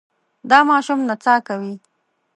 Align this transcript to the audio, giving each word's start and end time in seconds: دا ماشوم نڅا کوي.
دا 0.49 0.59
ماشوم 0.69 0.99
نڅا 1.09 1.35
کوي. 1.47 1.73